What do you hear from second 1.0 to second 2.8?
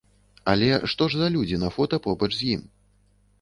ж за людзі на фота побач з ім?